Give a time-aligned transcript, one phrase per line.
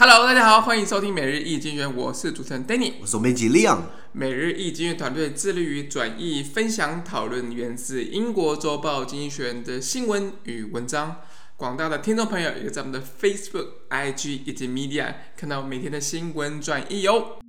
[0.00, 3.80] Hello，大家好，欢迎收听每日易经济学，我是主持人 Danny，我是总编辑 Leon。
[4.12, 11.16] 每日易经济学人团队致力于转译、分享、讨论源自英国周报《经济学人》的新闻与文章。
[11.56, 17.40] 广大的听众朋友也在我们的 Facebook、IG 以及 Media 看到每天的新闻转译哟。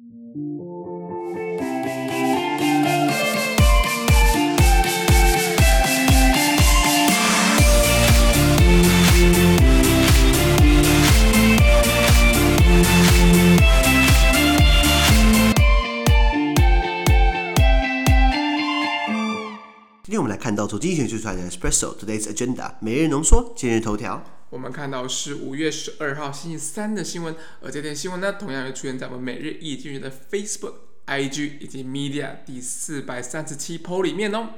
[20.36, 24.24] 看到从经济学出来的 Espresso Today's Agenda 每日浓缩今日头条。
[24.50, 30.74] 我们看到是五月十二号星期三的新闻，而这篇新闻呢，同样也出现在我们每日一经济学的 Facebook、
[31.06, 34.50] IG 以及 Media 第四百三十七 po 里面哦。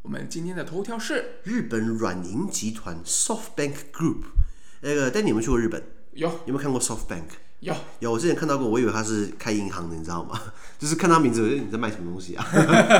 [0.00, 4.22] 我们今天的头条是日本软银集团 SoftBank Group。
[4.80, 5.82] 那个，但你们去过日本？
[6.14, 6.28] 有。
[6.46, 7.24] 有没有看过 SoftBank？
[7.60, 7.74] 有。
[8.00, 10.40] 有，我之前看到过，我以为他是开银行的，你知道吗？
[10.84, 12.46] 就是看他名字，我觉得你在卖什么东西啊？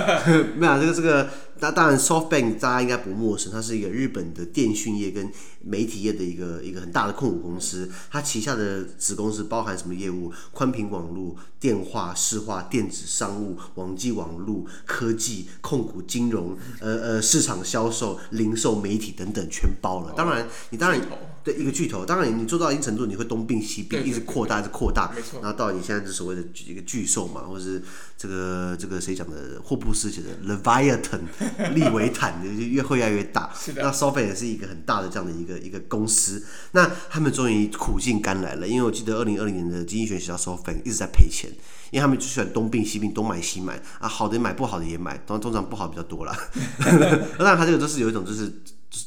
[0.56, 1.28] 没有、啊，这个这个。
[1.60, 5.30] 那当然，SoftBank 大家应该不陌生，它是一个日本的电讯业跟
[5.62, 7.88] 媒体业的一个一个很大的控股公司。
[8.10, 10.32] 它旗下的子公司包含什么业务？
[10.50, 20.12] 宽频网络、电话、市话、电子商务、网际网络、科技、控股、金融、呃呃市场销售、零售、媒体等等，全包了。
[20.16, 21.00] 当然，你当然
[21.44, 27.73] 对一个巨头，当然你做到一定程度，你会东并西并，一直扩大，一直扩大，然后到你现在是所谓的一个巨兽嘛，或者是
[28.16, 29.60] 这个这个谁讲的？
[29.62, 31.20] 霍布斯写的 Leviathan。
[31.74, 36.44] 利维坦的就越会越来越大，那 SoftBank 也是一个很大的这样的一个一个公司。
[36.72, 41.50] 那他们终于苦尽甘来了，因为我记得二零二零年的经济学人写到 SoftBank 一直在赔钱，
[41.90, 46.36] 因为他们就喜欢东并西并，东买西买啊，好的买，不好的也买，当然通常不好比较多啦。
[47.38, 48.52] 当然他这个都是有一种就是。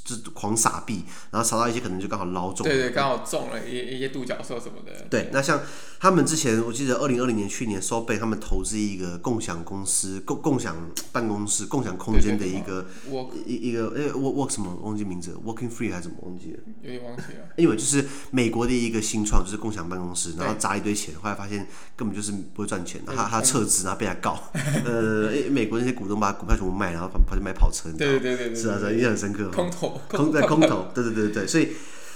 [0.03, 5.05] 就是狂撒币，然后撒到一些可能就刚好捞中，对对，刚好中了一一些独角兽什么的。
[5.09, 5.61] 对，那像
[5.99, 10.75] 他们之前，我记得二零二零年去年，SoftBank 他们投资一个共享公司、共共享
[11.11, 12.85] 办公室、共享空间的一个
[13.45, 16.59] 一一个诶，work work 什么忘记名字，Working Free 还是什么忘记了？
[16.81, 17.49] 有点忘记了。
[17.55, 24.37] 因为就是美国的一个新创，就是共享办公室，然后砸一堆钱，后来发现根本就是不会赚钱，他他撤资，然后被他告。
[24.85, 29.49] 呃，美国那些股东把股票全部卖，然后跑跑去买跑车，对对对对，是啊，印象很深刻。
[29.49, 31.68] 空头，空在空头，对对对对，所以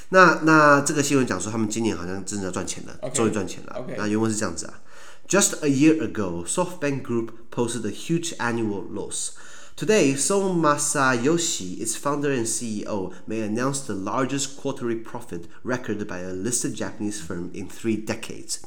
[0.08, 3.86] 那那这个新闻讲说他们今年好像真的要赚钱了，终于赚钱了。
[3.96, 4.80] 那原文是这样子啊：
[5.28, 9.32] Just a year ago, SoftBank Group posted a huge annual loss.
[9.76, 16.20] Today, Son Masayoshi, its founder and CEO, may announce the largest quarterly profit recorded by
[16.20, 18.60] a listed Japanese firm in three decades.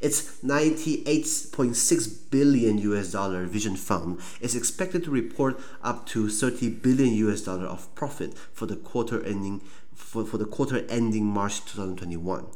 [0.00, 7.14] Its 98.6 billion US dollar Vision Fund is expected to report up to 30 billion
[7.28, 9.60] US dollar of profit for the quarter ending
[9.94, 12.46] for, for the quarter ending March 2021.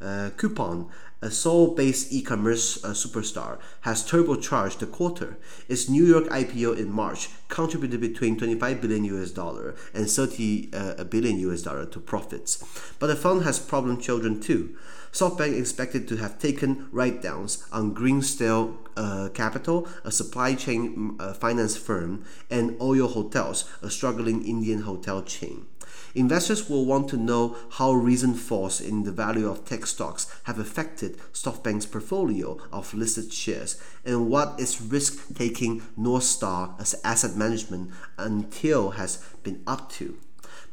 [0.00, 0.90] Uh, Coupon,
[1.22, 5.38] a Seoul-based e-commerce uh, superstar, has turbocharged the quarter.
[5.68, 11.04] Its New York IPO in March contributed between 25 billion US dollar and 30 uh,
[11.04, 12.62] billion US dollar to profits.
[12.98, 14.76] But the fund has problem children too.
[15.14, 21.32] SoftBank is expected to have taken write-downs on Greensdale uh, Capital, a supply chain uh,
[21.32, 25.66] finance firm, and Oyo Hotels, a struggling Indian hotel chain.
[26.16, 30.58] Investors will want to know how recent falls in the value of tech stocks have
[30.58, 37.92] affected SoftBank's portfolio of listed shares and what its risk-taking North Star as asset management
[38.18, 40.18] until has been up to.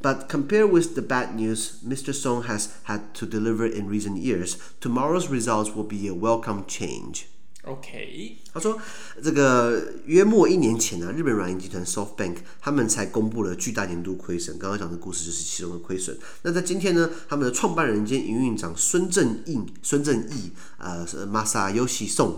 [0.03, 2.13] But compared with the bad news Mr.
[2.13, 7.27] Song has had to deliver in recent years, tomorrow's results will be a welcome change.
[7.65, 8.79] OK，他说，
[9.21, 14.57] 这个约莫一年前呢、啊，日本软银集团 SoftBank 他们才公布了巨大年度亏损。
[14.57, 16.17] 刚刚讲的故事就是其中的亏损。
[16.43, 22.35] 那在今天呢，他们的创办人兼营运长孙正义，孙正义，呃，Masayoshi Son，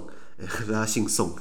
[0.66, 1.36] 他姓宋，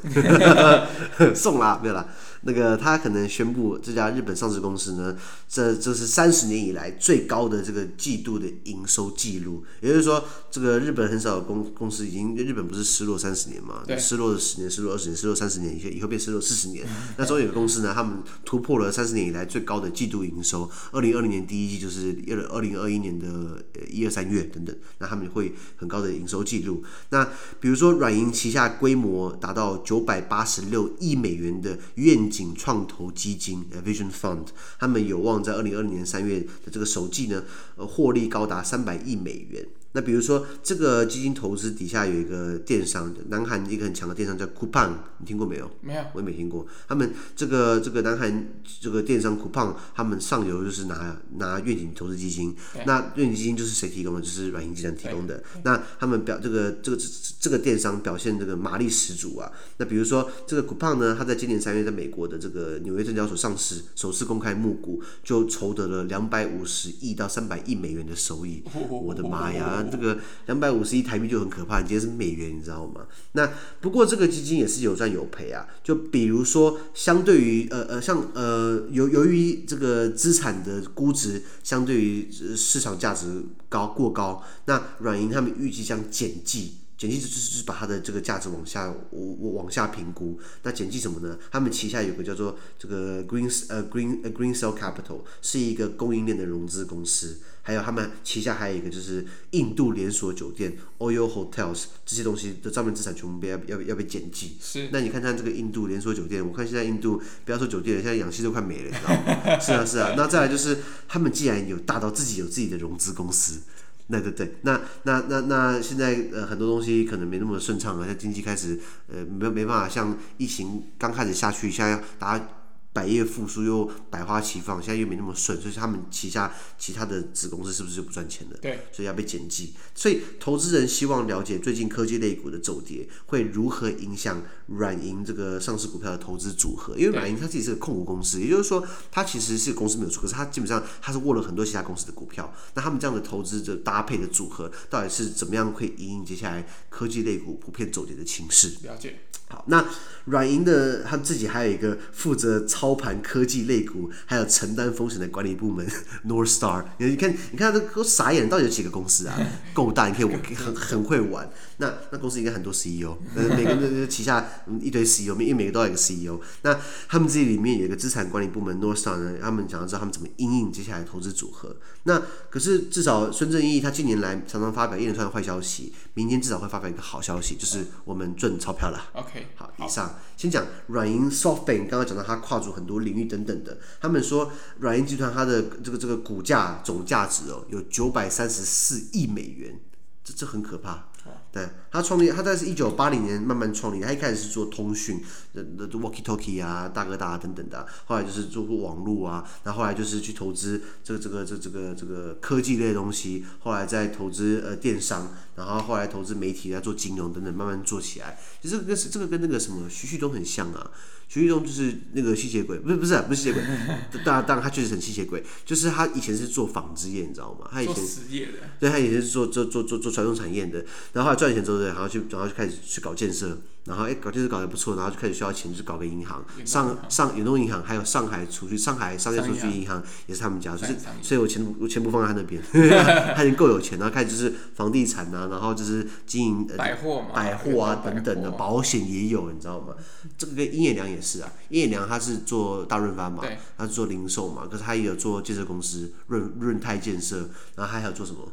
[1.34, 2.14] 宋啦，没有啦。
[2.43, 5.17] 那个他可能宣布这家日本上市公司呢，
[5.49, 9.65] 这这是三十年以来最高的这个季度的营收记录。
[9.81, 13.83] 也就是说，这个日本很少有公公司已经日本不是失落三十年嘛？
[13.87, 16.87] 对，失落了十年，失落二十年，失落三十年，以后以后变失落四十年。
[17.17, 20.69] 那终于有个公司呢，他们突破了三十年以来最高的季度营收。
[20.91, 22.17] 二零二零年第一季就是
[22.51, 26.83] 二零二一年的一二三月等等，那他们会很高的营收记录。
[27.11, 27.29] 那
[27.61, 34.47] 比如说软银旗下规模达到九百八十六亿美元的愿仅创投基金 Vision Fund，
[34.79, 37.45] 他们有望在二零二零年三月的这个首季呢，
[37.77, 39.69] 呃，获利高达三百亿美元。
[39.93, 45.71] 那比如说，这个基金投资底下有一个电商，南韩一个很强的电商叫 Coupang，你听过没有？
[45.83, 46.67] 没有，我也没听过。
[46.89, 48.49] 他们这个这个南韩
[48.81, 52.57] 这个电商 Coupang，他们上游就是拿拿愿景投资基金，
[52.87, 54.21] 那愿景基金就是谁提供的？
[54.23, 55.43] 就是软银集团提供的。
[55.63, 56.99] 那他们表这个这个
[57.39, 59.53] 这个电商表现这个马力十足啊。
[59.77, 68.63] 那比如说这个 Coupang 呢，它在今年三月在美国的这个纽约证交所上市，首次公开募股，就筹得了两百五十亿到三百亿美元的收益。
[68.89, 69.82] 我的妈呀！
[69.91, 73.03] 这个两百五十亿台币就很可怕，你今天是美元，你知道吗？
[73.33, 73.51] 那
[73.81, 75.67] 不过这个基金也是有赚有赔啊。
[75.83, 86.75] 就比如说，相对于呃呃，像呃由由于这个资产的估值相对于市场价值高过高，那软银他们预计将减记。
[87.03, 90.39] 减记就是就是把它的这个价值往下往往下评估。
[90.63, 91.37] 那简记什么呢？
[91.51, 97.41] 他们旗下有个叫做这个 Green 呃 Green 呃 Greensill Capital，是一个供应链的融资公司。
[97.65, 104.57] 还有他们旗下还有一个就是印度连锁酒店 Oyo Hotels 这些东西的账面资产全部被要要要被减记。
[104.61, 104.89] 是。
[104.93, 109.59] 那你看看这个印度连锁酒店，我看现在印度不要说酒店了，现在氧气都快没了，你知道吗？
[109.59, 110.15] 是啊是啊。
[110.17, 110.79] 那再来就是
[111.09, 113.61] 他们既然有大到自己有自己的融资公司。
[114.09, 118.79] 那对对，那那那那现在呃很多东西可能没那么顺畅了，像经济开始
[119.09, 122.49] 呃没没办法像疫情刚开始下去，现在大家。
[122.93, 128.57] 百业复苏又百花齐放，现在又没那么顺，所以他们旗下其他的子公司是不是就不赚钱了？
[128.61, 129.73] 对，所以要被减记。
[129.95, 142.53] 所以投资人希望了解最近科技类股的走跌会如何影响软银这个上市股票的投资组合，因为软银它自己是个控股公司，也就是说它其实是公司没有错，可是它基本上它是握了很多其他公司的股票。
[142.75, 148.77] 那他们这样的投资的搭配的组合，到底是怎么样会引领接下来科技类股普遍走跌的情势？
[148.83, 149.21] 了解。
[149.53, 149.85] 好，那
[150.25, 155.87] 软银的他自己还有一个负责操盘科技类股，还有承担风险的管理部门
[156.27, 156.83] North Star。
[156.97, 159.39] 你看，你看他都傻眼，到底有几个公司啊？
[159.75, 161.51] 够大，你可以很很会玩。
[161.77, 166.41] 那那公司应该很多 CEO， 每个人旗下一堆 CEO，因为每个都有一个 CEO。
[166.63, 171.77] 那他们自己里面有一个资产管理部门 North Star 呢，他们想要知道他们怎么应应接下来投资组合。
[172.05, 179.11] 那可是至少孙正义他近年来常常发表一连串的坏消息，明天至少会发表一个好消息，就是我们赚钞票了。
[179.15, 180.15] OK，好，以上。
[180.37, 184.51] 先讲软银 SoftBank，刚刚讲到它跨足很多领域等等的，他们说
[184.81, 189.81] 软银集团它的这个这个股价总价值哦有九百三十四亿美元，
[190.25, 191.09] 这这很可怕。
[191.53, 194.01] 对，他创立，他在是一九八零年慢慢创立。
[194.01, 195.23] 他一开始是做通讯，
[195.53, 197.87] 的的 walkie talkie 啊，大哥大啊等等的。
[198.07, 203.45] 后来就是做网络啊，然后后来就是去投资这个这个这这个这个科技类的东西。
[203.59, 208.39] 后来再投资呃电商，然后后来投资媒体来做金融等等，慢慢做起来。
[208.63, 210.91] 其实这个跟这个跟那个什么徐旭东很像啊。
[211.29, 213.63] 徐旭东就是那个吸血鬼，不是不是、啊、不是吸血鬼，
[214.23, 217.67] 当然当然他确实很吸血鬼，就是他以前是做纺织业，你知道吗？
[217.73, 220.85] 他以前做实业的，对，他以前是做做做做做传统产业的，
[221.15, 223.59] 然后后来赚钱之后，然后去然后就开始去搞建设。
[223.85, 232.63] 然后哎，搞建设搞得不错，然后就开始需要钱，就搞个银行，上上远东银行，还有上海储蓄、上海商业储蓄银行也是他们家，所以所以我钱我钱不放在他那边，
[233.35, 239.95] 他已经够有钱，然后开始就是房地产啊，然后就是经营百货嘛，百货啊等等的，保险也有，你知道吗？
[240.39, 243.43] 这个跟殷业良也是啊，殷业良他是做大润发嘛，
[243.77, 248.47] 他是做零售嘛，可是他也有做建设公司润润泰建设，然后他还有做什么？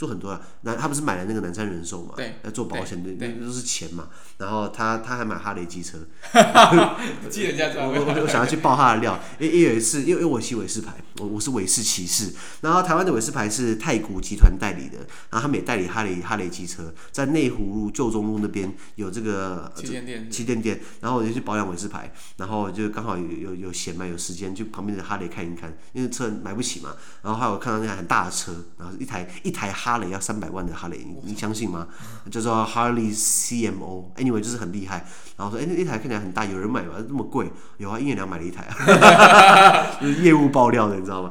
[0.00, 2.14] 做很多啊，那他不是买了那个南山人寿嘛？
[2.16, 4.08] 对，要做保险的，那都是钱嘛。
[4.38, 5.98] 然后他他还买哈雷机车，
[7.28, 12.32] 记人家我我我想要去爆他的料，因为有一次，因为因为我骑韦氏牌，我我是韦氏骑士。
[12.62, 14.96] 然后台湾的韦氏牌是太古集团代理的，
[15.28, 20.80] 然后他们也代理哈雷哈雷机车，在内湖路旧中路那边有这个旗舰店，旗舰店。
[21.00, 26.94] 然后我就去保养韦氏牌，然后就刚好有有有闲嘛，有时间去旁边的哈雷看一看，因为车买不起嘛。
[27.20, 29.89] 然后后来我看到那台很大的车，然后一台一台哈。
[29.90, 31.88] 哈雷要三百万的哈雷，你你相信吗？
[32.30, 35.04] 叫做 Harley CMO，Anyway 就是很厉害。
[35.36, 36.94] 然后说，哎、欸，那一台看起来很大，有人买吗？
[36.98, 37.50] 这么贵？
[37.78, 38.68] 有啊，一年良买了一台，
[40.00, 41.30] 就是业务爆料的，你知道吗？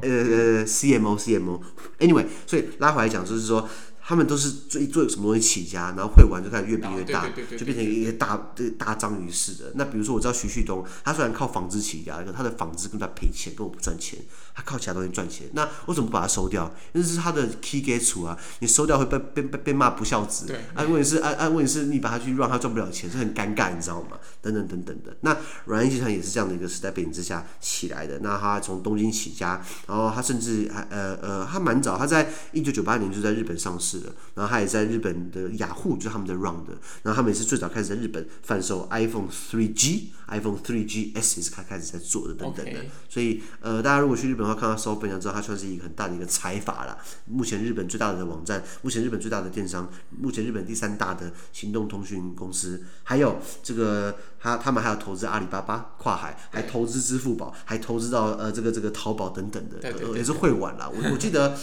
[0.00, 3.68] 呃呃，CMO CMO，Anyway，所以拉回来讲，就是说。
[4.04, 7.24] 他们都是最做什么东西起家，然后会玩就开始越变越大，
[7.56, 9.70] 就变成一个大这大章鱼似的。
[9.76, 14.18] 那比如说我知道徐旭东，他虽然靠纺织起家，他的纺织跟他赔钱，跟我不赚钱。
[14.54, 16.70] 他靠其他东西赚钱，那为什么不把它收掉？
[16.92, 20.46] 那是他的 key gate 啊，你收掉会被被被被骂不孝子。
[20.46, 24.18] 对，啊问题是啊啊问题是你把它去让他赚不了钱，是很尴尬，你知道吗？
[24.42, 25.16] 等等等等的。
[25.20, 28.18] 那软银集团也是这样的一个时代背景之下起来的。
[28.18, 34.00] 那他从东京起家，然后他甚至还呃呃他蛮早，他在一九九八年就在日本上市。
[34.00, 34.12] 了。
[34.34, 36.64] 然后他也在日本的雅虎，就是他们的 Round，
[37.02, 42.80] 然后他们也是最早开始在日本贩售 iPhone 3G、iPhone 3GS 也是他开始在做的等等的。
[43.08, 46.98] 所以呃，大家如果去日本的话，看到 SoftBank 就知道它算是一个很大的一个财阀了。
[47.26, 60.90] 目前日本最大的网站，目前日本最大的电商，目前日本第三大的行动通讯公司，还有这个他他们还有投资阿里巴巴跨海，还投资支付宝，还投资到呃这个这个淘宝等等的，也是会玩啦。
[60.92, 61.56] 我我记得。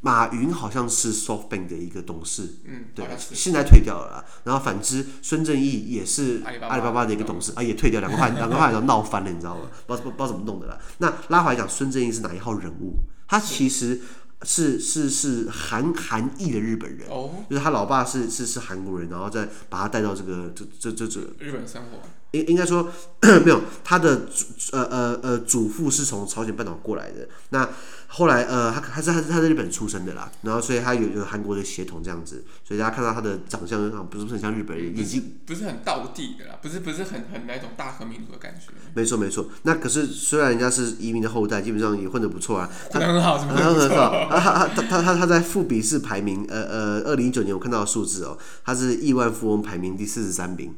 [0.00, 4.24] 马云好像是 SoftBank 的一个董事，嗯，对，现在退掉了啦。
[4.44, 9.62] 然后反之，孙正义也是阿里巴巴的一个董事，啊，也退掉，两个话 两个话都闹翻了，你知道吗？
[9.86, 10.78] 不知道不知道怎么弄的啦。
[10.98, 12.98] 那拉回来讲，孙正义是哪一号人物？
[13.26, 14.00] 他其实
[14.44, 22.08] 是是是韩韩裔的日本人，哦，就是他老爸是是是韩国人，然后再把他带到这个这这这这日本生活。
[22.32, 22.90] 应应该说
[23.44, 27.28] 没有，他的祖呃呃呃祖父是从朝鲜半岛过来的。
[27.50, 27.68] 那
[28.10, 38.72] 后来呃，他他是他是他在日本出生的啦，然后所以他有有韩国的血统这样子，所以大家看到他的长相不是不是很像日本人，眼睛不是很道地的啦，不是不是很很那种大和民族的感觉。
[38.94, 44.28] 没错没错，那可是虽然人家是移民的后代，基本上也混得不错啊，他很好，很好很好。
[44.30, 50.74] 他他他他他他在富比士排名呃呃二零一九年我看到的数字哦，他是亿万富翁排名第四十三名。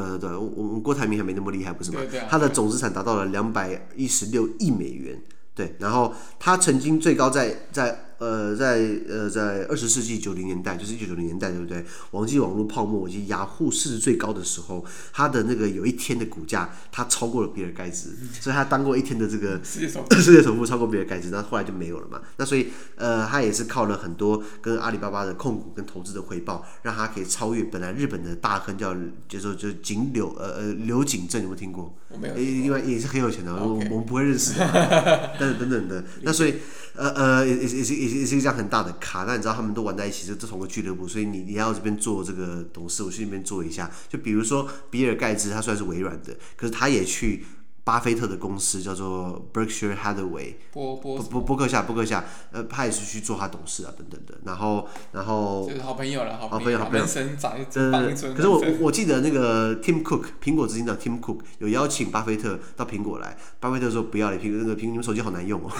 [0.00, 2.00] 对对对，我我们郭台铭还没那么厉害，不是吗？
[2.28, 5.20] 他的总资产达到了两百一十六亿美元。
[5.54, 8.04] 对，然后他曾经最高在在。
[8.18, 11.84] 呃，在呃，在二十世纪九零年代，就是一九九零年代，对不对？
[12.10, 18.10] 网际网络泡沫以及雅虎市值最高的时候，他的那个有一天的股价，他超过了比尔盖茨，
[18.40, 22.20] 所以他当过一天的这个世界首富， 世界首富超过比尔盖茨，那后来就没有了嘛。
[22.36, 28.94] 那所以呃，他也是靠了很多跟阿里巴巴的控股跟投资的回报，让他可以超越本来日本的大亨叫，
[29.28, 31.94] 就说就井柳呃呃柳井正，有没有听过？
[32.08, 32.34] 我没有。
[32.34, 36.04] 另外也是很有钱的.我我们不会认识的，但是等等的。
[36.22, 36.54] 那所以
[36.94, 43.90] 呃呃也也也是也也是一张很大的卡，那你知道他们都玩在一起，就同个俱乐部，所以你你要这边做这个董事，我去那边做一下。
[44.08, 47.44] 就比如说比尔盖茨，他虽然是微软的，可是他也去。
[47.84, 52.22] 巴菲特的公司叫做 Berkshire Hathaway，波波波波克夏波克夏，
[52.52, 54.34] 呃，他也是去做他董事啊，等等的。
[54.44, 57.06] 然后，然后就是好朋友了，好朋友，好朋友。
[57.06, 65.70] 呃，可是我我记得那个 Tim Cook，苹果执行长 Tim Cook 有邀请巴菲特到苹果来，巴菲特说不要了，苹那个苹你们手机好难用哦。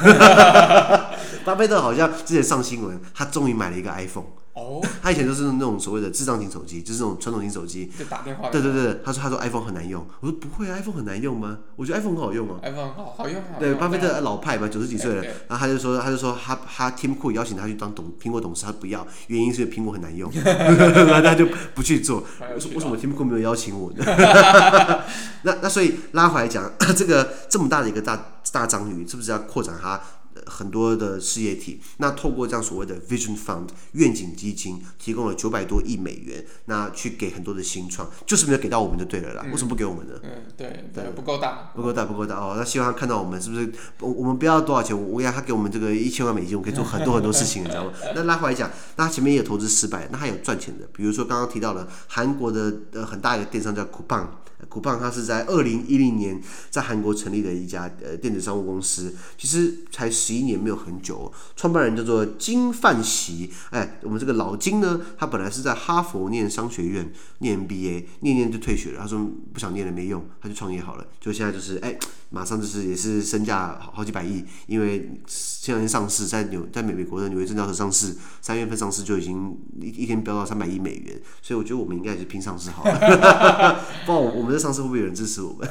[1.44, 4.26] 巴菲特好像之前上新闻，他终于买了一个 iPhone。
[4.54, 7.88] 哦，他以前都是那种所谓的智障型手机，就是那种传统型手机。
[7.96, 8.50] 就打电话。
[8.50, 11.58] 对对对，他说他说 iPhone 很难用，我说不会，iPhone 很难用吗？
[11.76, 12.58] 我觉得 iPhone 很好用啊。
[12.64, 13.40] iPhone 好好用。
[13.60, 22.24] 对，巴菲特老派嘛，九十几岁了，然后他就说他就说他他 Tim Cook 邀请他去当董苹果董事，他不要，原因是苹果很难用， 然后他就不去做。
[22.40, 24.04] 为什么 Tim Cook 没有邀请我呢？
[25.42, 28.20] 那那所以拉回来讲， 这个这么大的一个大
[28.50, 30.00] 大章鱼，是不是要扩展它？
[30.48, 39.42] 很多的事业体，那透过这样所谓的 Vision Fund 愿景基金，提供了九百多亿美元，那去给很多的新创，就是没有给到我们就对了啦。
[39.44, 40.14] 嗯、为什么不给我们呢？
[40.22, 42.54] 嗯，对对，不够大，不够大，不够大哦。
[42.56, 43.70] 那希望他看到我们是不是？
[44.00, 47.92] 我我们不要多少钱，我要他给我们这个一千万美金，我可以做很多很多事情，你知道吗？
[48.14, 54.26] 那拉回来讲，那他前面也有投资失败，那还有赚钱的，比如说刚刚提到了韩国的呃很大一个电商叫 Coupang。
[54.68, 61.30] 酷胖，它是在二零一零年在韩国成立的一家呃电子商务公司，其实才十一今年没有很久。
[61.54, 69.00] 创办人叫做金范喜，哎，我们这个老金呢，他本来是在哈佛念商学院念 MBA，念念就退学了。
[69.00, 71.04] 他说不想念了没用，他就创业好了。
[71.20, 71.98] 就现在就是哎，
[72.30, 83.84] 马上就是也是身价好几百亿，因为现在上市在纽在美美国的纽约证交所上市，三月份上市就已经一一天飙到三百亿美元，所以我觉得我们应该也是拼上市好了。
[84.06, 84.38] 不然我们。
[84.38, 85.68] 我们的上市会不会有人支持我们？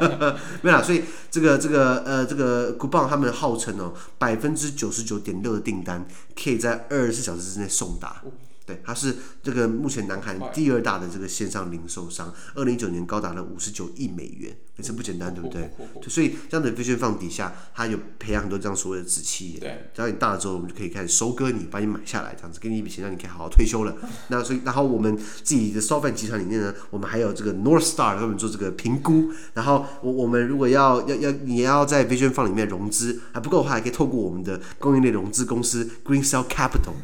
[0.62, 8.22] 没有啦，所以这个这个呃这个 Coupang 他们号称哦，百分之九十九点六的订单可以在二十四小时之内送达。
[8.66, 15.70] 对，它是这个目前南韩第二大的这个线上零售商，二零一九年高达了五十九亿美元，也是不简单，对不对？
[16.08, 19.60] 所以这样的 Vision Fund 底下，它有培养很多这样所谓的子企业。
[19.60, 23.94] 对，只要你大了之后，我们就可以开始收割你，把你买下来，这样子给你一笔钱，让你可以好好退休了。
[24.28, 29.30] 那所以，然后我们自己的 SoftBank 集团里面呢，我们还有这个 North Star 他们做这个评估。
[29.52, 36.94] 然后我我们如果要要要你要在 Vision Fund 里面融资还不够的话，还可以透过我们的供应链融资公司 Green Cell Capital。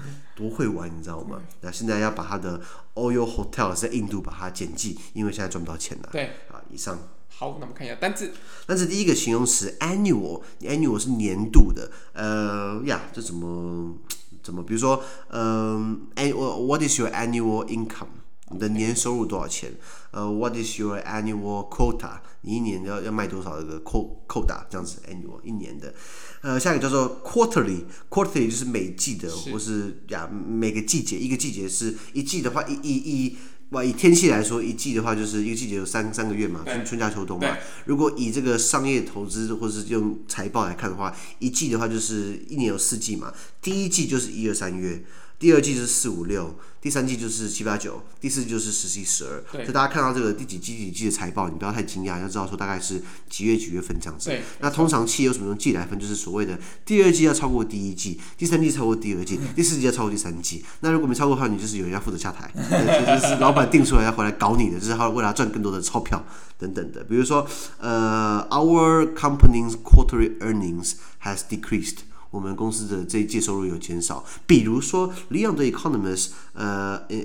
[0.40, 1.38] 不会玩，你知道吗？
[1.60, 2.58] 那现在要把他的
[2.94, 6.08] Oyo Hotel 在印度把它减记，因为现在赚不到钱了。
[6.10, 6.98] 对啊，以上。
[7.28, 8.32] 好，那我们看一下单字。
[8.66, 11.90] 单字第一个形容词 annual，annual 是年度的。
[12.14, 13.94] 呃呀，这怎么
[14.42, 14.62] 怎么？
[14.62, 18.08] 比如说，嗯、呃，annual，what is your annual income？
[18.52, 19.72] 你的年收入多少钱？
[20.10, 22.18] 呃、uh,，What is your annual quota？
[22.40, 24.64] 你一年要要卖多少这个 quota？
[24.68, 25.94] 这样子，annual 一年的。
[26.42, 33.36] 呃，下一个叫做 quarterly，quarterly 就是每季的，是或是呀每个季节一个季节是一季的话，一一一
[33.70, 37.56] 哇以天气来说，一季的话就是一个季节有三三个月嘛，春春夏秋冬嘛。
[37.84, 45.04] 如果以这个商业投资或者是用财报来看的话，一季的话就是一年有四季嘛，第一季就是一二三月。
[45.40, 49.42] 第二季是四五六，第三季就是七八九，第四季就是十一十二。
[49.50, 54.30] 所以大家看到这个第几季几季的财报，你不要太惊讶，要知道说大概是几月几月份这样子。
[54.58, 55.98] 那通常企业有什么用季来分？
[55.98, 60.62] 就是所谓的第二季要超过第一季，第三季超过第二季，第四季要超过第三季。
[60.80, 66.22] 那如果没超过的话，你就是有人要负责下台，就是老板定出来要回来搞你的，就是他为了赚更多的钞票
[66.58, 67.02] 等等的。
[67.04, 72.00] 比如说，呃，Our company's quarterly earnings has decreased。
[72.31, 77.15] 我们公司的这一季收入有减少，比如说，Leon the Economist，呃，呃，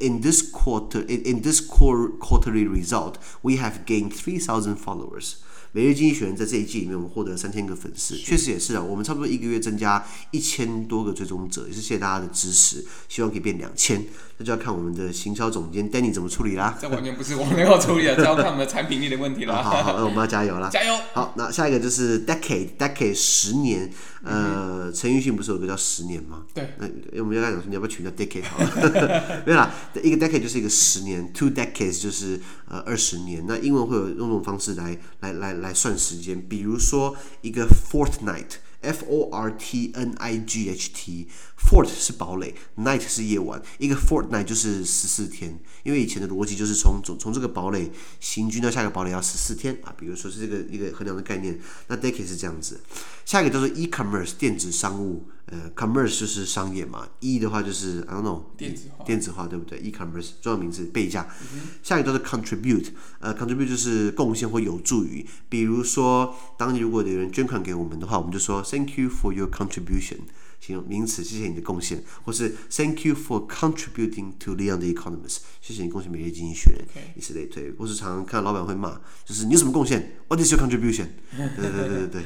[0.00, 5.34] in this quarter，in in this quarterly result，we have gained three thousand followers。
[5.73, 8.81] 每日经济学人在这一季里面，我们获得三千个粉丝，确实也是啊。
[8.81, 14.03] 我们差不多一个月增加一千多个追踪者，也是谢谢大家的支持，希望可以变两千。
[14.37, 16.77] 那就要看我们的行销总监 Danny 怎么处理啦。
[16.81, 19.63] 这完全不是我们要处理的，这要看我们的产品力的问题了。
[19.63, 20.69] 好好，那我们要加油啦！
[20.69, 20.93] 加油！
[21.13, 23.89] 好，那下一个就是 decade，decade 十年。
[24.23, 26.43] 呃，陈奕迅不是有个叫十年吗？
[26.53, 26.75] 对。
[26.77, 26.87] 那
[27.21, 29.41] 我们要讲说，你要不要取叫 decade 好了？
[29.47, 29.73] 没有啦，
[30.03, 33.43] 一个 decade 就是一个十年，two decades 就是呃二十年。
[33.47, 38.55] 那英文会有用这种方式来来来来来算时间，比如说一个 fortnight。
[38.81, 45.59] F O R T N I G H T，Fort 是堡垒，Night 是夜晚，一个 Fortnight 就是十四天。
[45.83, 49.93] 因为以前的逻辑就是从从从这个堡垒行军到下一个堡垒要十四天啊。
[49.97, 52.81] 比如说是这个一个衡量的概念，那 Decade 是这样子。
[53.25, 61.27] 下一个叫做 E-commerce 电子商务，呃，commerce 就是商业嘛，E 的话就是 I don't know 电子化，电子化对不对？E-commerce 重要名词背一下。
[61.53, 62.87] 嗯、下一个叫做 contribute，
[63.19, 65.25] 呃，contribute 就是贡献或有助于。
[65.47, 70.19] 比如说，当你如果有人捐款给我们的话，我们就说 Thank you for your contribution，
[70.61, 76.85] 形容名词，谢谢你的贡献，或是 Thank you for contributing to Leon the Economist，谢谢你贡献每日经济学人，
[77.17, 77.69] 以此类推。
[77.73, 81.07] 或是常常看到老板会骂，就是你有什么贡献？What is your contribution？
[81.35, 82.21] 对对对对对。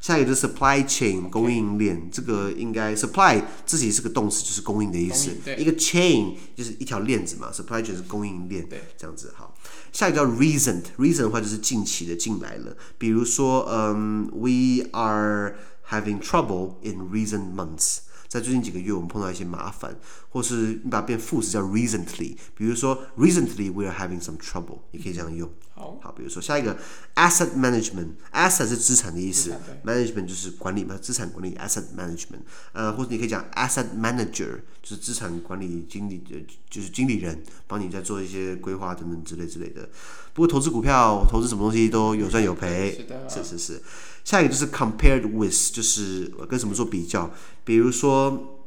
[0.00, 5.32] 下一个是 supply chain 供应链.这个应该 supply 自己是个动词，就是供应的意思。
[5.56, 9.56] 一个 chain 就是一条链子嘛，supply chain 是供应链，对这样子好。
[9.92, 15.56] 下一个叫 recent，recent 的话就是近期的进来了，比如说，嗯，we are
[15.90, 17.98] having trouble in recent months。
[18.28, 19.96] 在最近几个月，我们碰到一些麻烦，
[20.30, 25.48] 或是你把它变副词叫 recently，比如说 recently we are having some trouble，你可以这样用。
[25.74, 26.76] 好，好，比如说下一个
[27.14, 29.52] asset management，asset 是资产的意思
[29.84, 32.40] ，management 就是管理嘛，资产管理 asset management，
[32.72, 36.20] 呃，或者你可以讲 asset manager，就是资产管理经理，
[36.68, 39.88] 就是经理人，帮你在做一些规划等等之类之类的。
[40.34, 43.82] 不过投资股票，投资什么东西都有赚有赔，是的，是是是。
[44.24, 47.30] 下一个就是 compared with，就是跟什么做比较，
[47.64, 48.58] 比如说，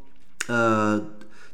[0.48, 0.98] 呃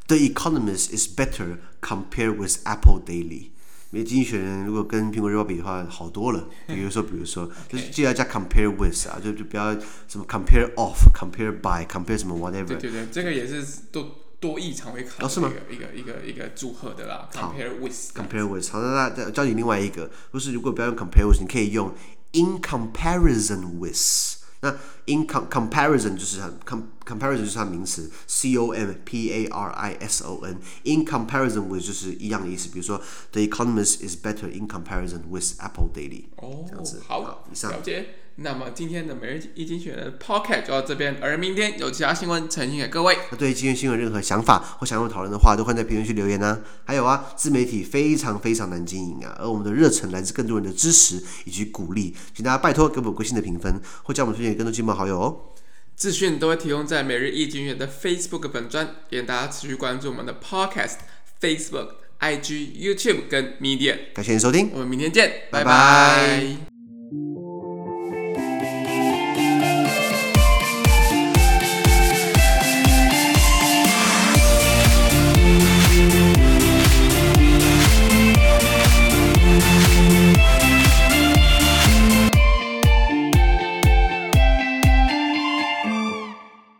[0.06, 3.50] ，The Economist is better compared with Apple Daily。
[3.90, 6.48] 每经济学人如果跟苹果日报比的话，好多了。
[6.66, 9.72] 比如说，比如说，就是记得要加 compare with 啊，就就不要
[10.08, 12.66] 什么 compare of，compare by，compare 什么 whatever。
[12.66, 17.28] 对对对，这个也是多多益常会考的一个一个一个一个组合的啦。
[17.32, 18.70] compare with，compare with。
[18.72, 21.94] 好，那那教你另外一个，就是如果不要用 compare with，你可以用。
[22.34, 24.74] In comparison with，那
[25.07, 30.39] in com comparison 就是它 com comparison 就是它名词，c o m p a r i s o
[30.43, 30.57] n。
[30.83, 36.25] In comparison with 就是一样的意思，比如说 The Economist is better in comparison with Apple Daily。
[36.35, 37.71] 哦，这样子，好，好以上。
[37.71, 38.05] 了解。
[38.39, 43.17] 那么今天的每日一精选的 Pocket 就到这边，而明天有其他新闻呈现给各位。
[43.31, 46.59] 那对于今天新闻任何想法或想要讨论的话，都欢迎在评论区留言呢、啊。
[46.85, 55.53] 还有啊，自媒体非常非常难经营啊，而我们的热忱来自更多人的支持以及鼓励，请大家拜托给我们五颗星的评分，或将我们推荐给更多亲朋好友哦。
[55.95, 60.97] 资讯都会提供在每日一经济学的 Facebook 本专，也大家持续关注我们的 podcast、
[61.41, 63.97] Facebook、IG、YouTube 跟 Media。
[64.13, 65.65] 感谢您收听，我们明天见，拜拜。
[65.65, 66.76] 拜拜。